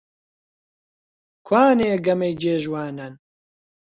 کوانێ 1.47 1.91
گەمەی 2.05 2.33
جێ 2.41 2.55
ژوانان؟ 2.63 3.13